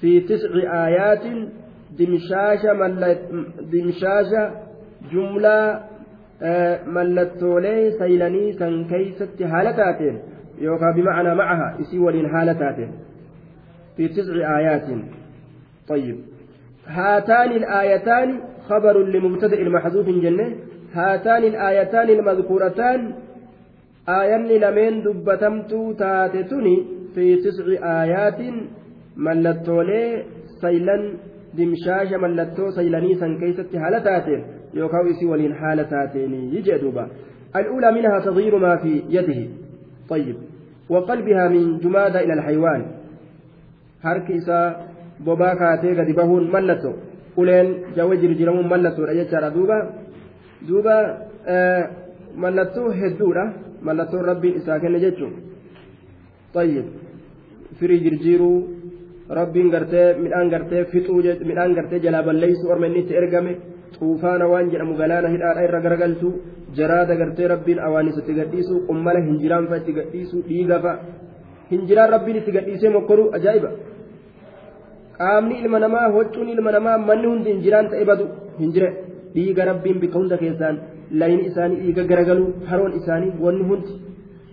[0.00, 0.52] في تسع
[0.86, 1.24] آيات
[1.98, 3.20] دمشاشة ملت
[3.72, 4.42] دمشاشة
[5.12, 5.60] جملة
[6.86, 10.00] ملتولي سيلني سنكيست هالتات
[10.60, 12.88] يوكا بمعنى معها إسي ولين هالتات
[13.96, 14.86] في تسع آيات.
[15.88, 16.16] طيب.
[16.86, 20.56] هاتان الآيتان خبر لمبتدئ المحذوف جنة.
[20.92, 23.12] هاتان الآيتان المذكورتان.
[24.08, 27.66] آيان لمن دبتمتو تاتتني في تسع
[28.02, 28.40] آيات.
[29.16, 30.24] ملتولي
[30.60, 31.02] سيلن
[31.56, 34.44] دمشاش ملتو سيلني سن كيست حالتاتين
[34.74, 37.08] يوكاو إسي ولين حالتاتين يجي دوبا
[37.56, 39.40] الأولى منها تغيير ما في يده.
[40.08, 40.36] طيب.
[40.90, 42.82] وقلبها من جمادة إلى الحيوان
[45.98, 46.94] gadi bahuun mallattoo
[47.36, 49.76] uleen jawwe jirjiramuun mallattoodha jechaadha duuba
[50.68, 50.94] duuba
[52.42, 53.44] mallattoo hedduudha
[53.86, 55.32] mallattoon rabbiin isaa kenne jechuun
[56.54, 56.86] tayyib
[57.78, 58.58] firii jirjiiruu
[59.38, 61.20] rabbiin gartee midhaan gartee fixuu
[61.50, 63.52] midhaan gartee jalaa balleessuu orma inni itti ergame
[63.96, 66.32] xuufaana waan jedhamu galaana hidhaadha irra garagalchuu
[66.78, 70.96] jaraada gartee rabbiin awaanisatti gadhiisu qummala hinjiraan fa'a itti gadhiisu dhiiga fa'a
[71.72, 73.70] hinjiraan rabbiin itti gadhiisee mokkoruu ajaa'iba
[75.18, 78.24] qaamni ilma namaa hoccuun ilma namaa manni hundi hinjiraan ta'e badu
[78.60, 78.88] hinjire
[79.34, 80.76] dhiiga rabbiin bika hunda keessaan
[81.20, 83.92] layni isaanii dhiiga garagaluu haroon isaanii wanni hundi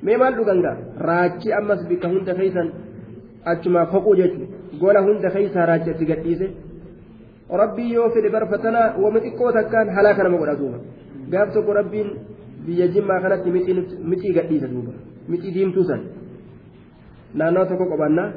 [0.05, 0.75] mee maal dhugangaa
[1.09, 2.67] raachi ammas bika hunda keessan
[3.51, 4.47] achumaa foquu jechuudha
[4.81, 6.47] gola hunda keessaa raachi itti gadhiise
[7.49, 10.79] rabbii yoo fedhe barfatanaa wama xiqqoo takkaan halaaka nama godha duuba
[11.31, 12.09] gaaf tokko rabbiin
[12.65, 13.51] biyya jimmaa kanatti
[14.11, 14.93] mixii gadhiisa duuba
[15.29, 16.01] mixii diimtuu san
[17.33, 18.29] naannoo tokko qobannaa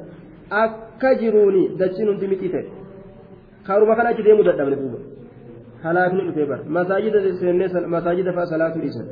[0.62, 2.64] akka jiruuni dachiin hundi mixii ta'e
[3.66, 4.98] kaaruma kana achi deemuu dadhabne duuba
[5.84, 9.06] halaakni dhufee bara masaajida seennee masaajida fa'a salaatu dhiisan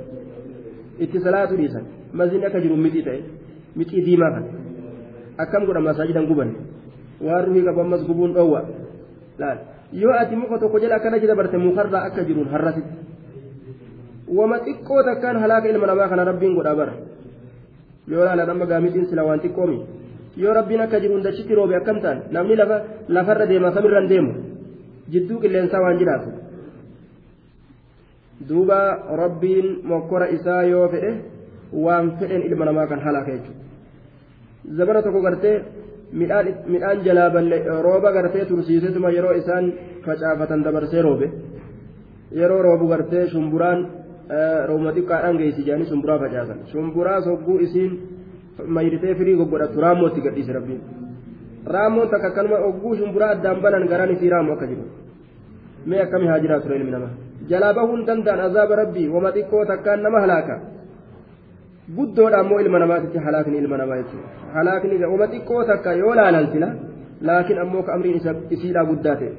[1.06, 1.84] itti salaatu dhiisan
[2.20, 3.20] maziin akka jiru mixii ta'e
[3.82, 4.48] mixii diimaa kana
[5.44, 6.52] akkam godha masaajidan guban
[7.28, 8.60] waan ruhii qabu ammas gubuun dhoowwa
[9.38, 9.58] laal
[9.92, 12.94] yoo ati muka tokko jedha akkana jida barte mukarraa akka jiruun harrasitti
[14.38, 16.94] wama xiqqoo takkaan halaaka ilma namaa kana rabbiin godhaa bara
[18.08, 19.78] yoo laalan amma gaamixiin sila waan xiqqoomi
[20.36, 22.76] yoo rabbiin akka jiruun dachitti roobe akkam ta'an namni lafa
[23.08, 24.32] lafarra deema samirran deemu
[25.12, 26.28] jidduu qilleensaa waan jiraatu
[28.48, 28.78] duuba
[29.22, 31.12] rabbiin mokkora isaa yoo fedhe
[31.84, 35.56] waan fedhen ilma namaa kan halaaka jechuudha zabana tokko gartee
[36.12, 39.72] midhaan jalaa balle rooba gartee tursiisetuma yeroo isaan
[40.06, 41.30] facaafatan dabarsee roobe
[42.40, 43.86] yeroo roobu gartee shumburaan
[44.68, 47.92] roobuma xiqqaadhaan geessi jedhanii shumburaa facaasan shumburaa sogguu isiin
[48.66, 50.80] mayritee firii goggodhatu raammootti gadhiise rabbiin
[51.74, 54.84] raammoon takka akkanuma ogguu shumburaa addaan banan garaan isii raammu akka jiru
[55.86, 57.12] mee akkami haa jiraatu ilmi namaa
[57.50, 60.54] jalaa bahuun danda'an azaaba rabbii wama xiqqoo takkaan nama halaaka
[61.96, 64.28] guddoodha ammoo ilma namaatitti halaakni ilma namaa jechuudha.
[64.54, 66.70] Halaakni wama xiqqoo takka yoo laalan sila
[67.20, 68.20] laakiin ammoo ka amriin
[68.50, 69.34] isiidhaa guddaa ta'e.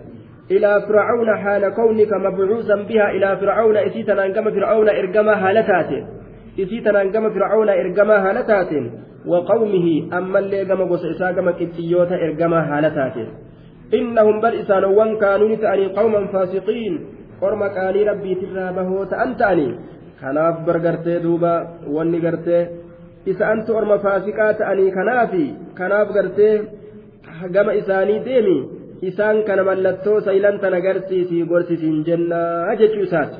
[0.51, 5.91] إلى فرعون حال كونك مبعوثا بها إلى فرعون إسيتنا أنقم فرعون إرقما هالتات
[6.59, 8.71] إسيتنا أنقم فرعون إرقما هالتات
[9.25, 13.27] وقومه أما اللي قم قص إساقم كتيوتا إرقما هالتات
[13.93, 16.93] إنهم بل إسانوان كانوا نتأني قوما فاسقين
[17.41, 19.69] قرم كاني ربي ترابه تأنتأني
[20.21, 21.53] kanaaf bargartee duuba
[21.95, 22.63] wanni gartee
[23.31, 25.45] isa antu orma faasiqaa ta'anii kanaafi
[25.79, 26.53] kanaaf gartee
[27.55, 28.57] gama isaanii deemi
[29.09, 33.39] isaan kana mallattoo saylantan agarsiisii gorsisiin jennaa jechuu isaati.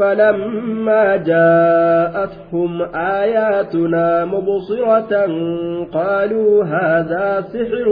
[0.00, 5.12] فلما جاءتهم آياتنا مبصرة
[5.92, 7.88] قالوا هذا سحر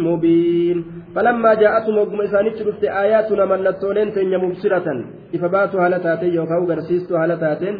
[0.00, 0.84] مبين
[1.16, 4.88] فلما جاءتهم وقم إسانيت رفت آياتنا من لتولين تنيا مبصرة
[5.34, 7.74] إفباتوا هل تاتين يوكاو غرسيستوا هل تاتين.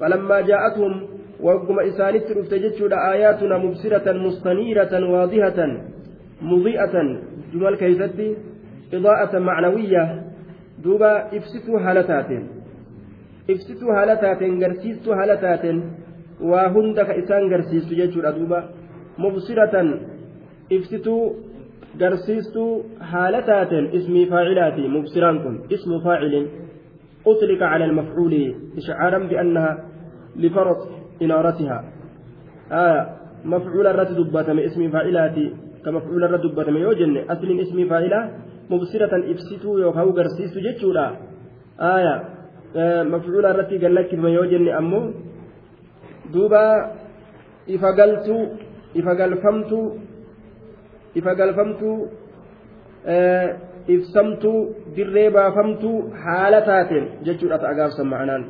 [0.00, 0.92] فلما جاءتهم
[1.40, 5.58] وقم إسانيت رفت جتشو آياتنا مبصرة مستنيرة واضحة
[6.50, 6.94] مضيئة.
[7.52, 8.28] جمل كيفتي؟
[8.94, 10.04] إضاءة معنوية.
[10.84, 12.44] دوبا إفسدوا هل تاتين.
[13.48, 15.78] ibsituu haala taateen garsiistuu haala taateen
[16.50, 18.58] waa hunda ka isaan garsiistu jechuudha duuba
[21.98, 26.46] taateen ismii faacilaati mubsiraan kun ismu faacilin
[27.26, 29.72] أطلق على المفعول إشعارا بأنها
[30.36, 30.80] لفرط
[31.22, 31.78] إنارتها
[32.72, 33.00] آه
[33.44, 35.46] مفعول الرد دبتم اسم فاعلاتي
[35.84, 38.20] كمفعول الرد دبتم يوجن أصل اسم فاعلة
[38.70, 41.06] مبصرة إفسيتو يوكاو غرسيسو جتشورا
[41.80, 42.14] آية
[43.12, 45.12] mafcuula irratti gallakkifame yoo jenne ammoo
[46.32, 46.62] duuba
[47.66, 48.42] ifa galtuu
[48.94, 49.98] ifa galfamtuu
[51.19, 51.97] ifa galfamtuu
[53.95, 54.59] ibsamtuu
[54.95, 58.45] dirree baafamtuu haala taateen jechuudha ta'a gaafsan ma'anaan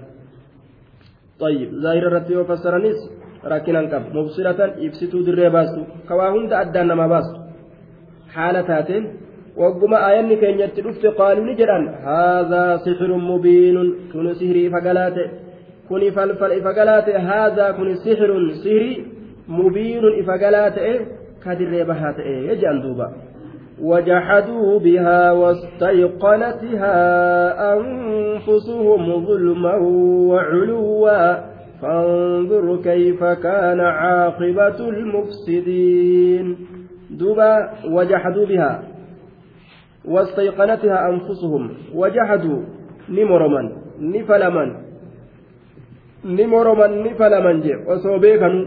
[1.46, 3.00] طيب ظاهر الرتي وفسرنيس
[3.46, 7.38] راكنا قب مبصرة يفسدوا دري باستو كوا هند أدانا ما باستو
[8.34, 9.04] حالتاتين
[9.62, 15.24] wagguma aayanni keenyatti dhufte qaaluu ni jedhan haadhaa sixirun mubiinun kun sihirii fagalaate
[15.88, 18.98] kun falfal ifagalaate haadhaa kun sixirun sihirii
[19.60, 20.92] mubiinun ifagalaate
[21.45, 23.13] kadirree bahaa ta'e jedhan duuba
[23.83, 26.99] وجحدوا بها واستيقنتها
[27.75, 29.77] أنفسهم ظلما
[30.31, 31.37] وعلوا.
[31.83, 36.57] فانظر كيف كان عاقبة المفسدين.
[37.11, 38.83] دبا وجحدوا بها
[40.05, 41.71] واستيقنتها أنفسهم.
[41.95, 42.61] وجحدوا
[43.09, 43.63] نمرما
[44.01, 44.77] نفلما
[46.25, 48.67] ni moroman ni falaman je osoo beekanu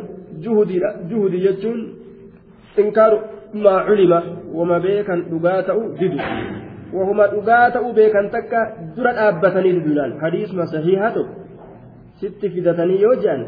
[2.83, 3.17] inkaaru
[3.65, 4.19] maa culima
[4.53, 6.19] wama beekan dhugaa ta'u didu
[6.97, 8.59] wahuma dhugaa ta'u beekan takka
[8.95, 11.35] dura dhaabbatanii diduudhaan hadiisuma sahihaa tokko
[12.21, 13.45] sitti fidatanii yoo je'an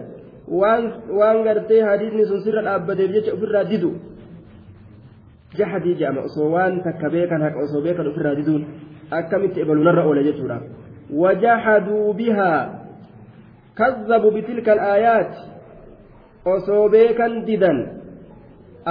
[1.19, 3.91] waan gartee hadiisni sun sirra dhaabbateef jecha ofirraa didu
[5.59, 8.63] jahadii jedhama osoo waan takka beekan haqa osoo beekan ofirraa diduun
[9.19, 10.57] akkamitti ebalunarra oola jechuudha
[11.23, 12.61] wajahaduu bihaa
[13.79, 15.33] kazzabu bitilka alaayaat
[16.55, 17.96] osoo beekan didan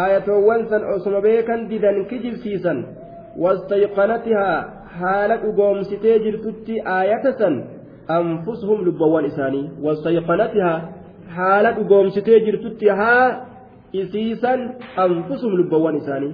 [0.03, 2.79] aayatoowwan san osoma beekan didan kijibsiisan
[3.45, 4.57] wastayqanatihaa
[5.01, 7.55] haala dhugoomsitee jirtutti aayata san
[8.19, 10.79] anfusuhum lubbawwan isaanii wastayqanatihaa
[11.37, 13.27] haala dhugoomsitee jirtutti haa
[14.03, 14.61] isiisan
[15.05, 16.33] anfusuhum lubbawwan isaanii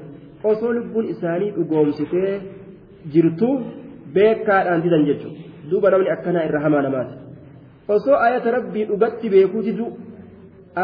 [0.51, 2.33] osoo lubbuun isaanii dhugoomsitee
[3.15, 3.49] jirtu
[4.15, 7.15] beekaadhaan didan jechuudha duuba namni akkanaa irra hamaa namaati
[7.97, 9.87] osoo ayata rabbii dhugatti beekuu didu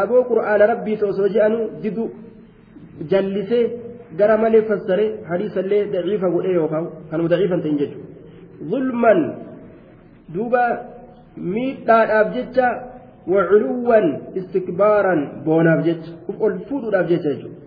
[0.01, 2.03] aboo qura'aana rabbiitu osoo je'anu didu
[3.11, 3.65] jallisee
[4.17, 8.07] gara malee fassare hadiisallee daciifa godhee yookaan kanuma daciifan ta'in jechuudha
[8.71, 9.19] zulman
[10.33, 10.63] duuba
[11.53, 12.67] miidhaadhaaf jecha
[13.33, 14.07] waculuwwan
[14.39, 17.59] istikbaaran boonaaf jecha uf ol fuudhuudhaaf jecha jechuudha.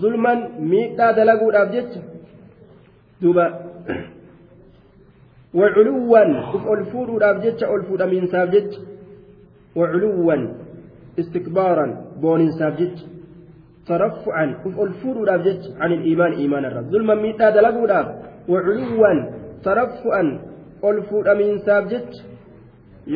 [0.00, 0.38] zulman
[0.72, 2.00] miidhaa dalaguudhaaf jecha
[3.22, 3.44] duuba
[5.60, 8.80] waculuwwan uf ol fuudhuudhaaf jecha ol fuudhamiinsaaf jecha
[9.80, 10.42] waculuwwan
[11.16, 13.04] istikbaaran booninsaaf jecha
[13.88, 18.08] taraffucan uf ol fuudhuudhaaf jecha can iliimaan iimaanarra zulman miidhaa dalaguudhaaf
[18.52, 19.20] waculuwwan
[19.66, 20.28] taraffu'an
[20.88, 22.24] ol fuudhamiinsaaf jecha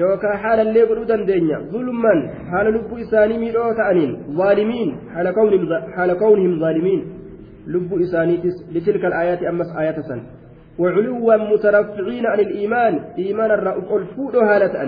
[0.00, 2.20] yookaan haalallee godhuu dandeenya zulman
[2.52, 7.02] haala lubbuu isaanii miidhoo ta'aniin zaalimiin haala kawnihim zaalimiin
[7.74, 10.22] lubbuu isaaniitis litilka alaayaati ammas aayata san
[10.78, 14.82] وعلوا مترفعين عن الإيمان إيمان الرأف الفود هالة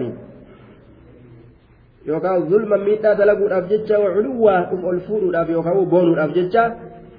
[2.06, 6.74] أني يوكا ظلما ميتا دلقوا الأفججة وعلوا أف الفود الأف يوكا بون الأفججة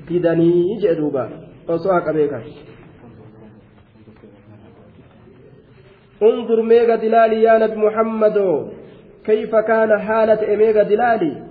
[0.09, 1.29] بدني جدوبا
[1.67, 2.41] وصوحك أبيكا
[6.23, 8.67] انظر ميغا دلالي يا نبي محمد
[9.25, 11.43] كيف كان حالة ميغا دلالي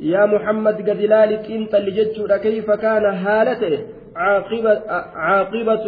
[0.00, 3.78] يا محمد قدلالي كنت اللي كيف كان حالته
[4.16, 4.80] عاقبة,
[5.14, 5.84] عاقبة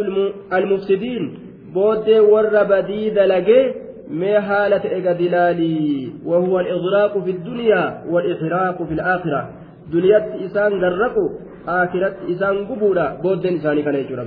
[0.53, 1.39] المفسدين
[1.75, 3.75] بود ور بديد لقي
[4.13, 9.51] ما حالة إيغا دلالي؟ وهو الإغراق في الدنيا والإحراق في الآخرة.
[9.93, 11.31] دنيا إسان غرقوا
[11.69, 14.25] آخرة إسان قبولا بود إساني كان يجرى